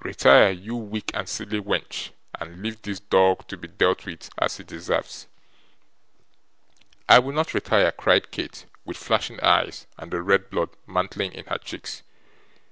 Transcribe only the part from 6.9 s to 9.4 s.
'I will not retire,' cried Kate, with flashing